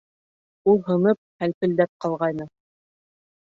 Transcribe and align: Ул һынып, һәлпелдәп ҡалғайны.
Ул 0.71 0.79
һынып, 0.87 1.19
һәлпелдәп 1.43 1.93
ҡалғайны. 2.07 2.49